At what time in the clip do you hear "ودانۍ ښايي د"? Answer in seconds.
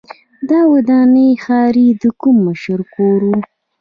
0.73-2.03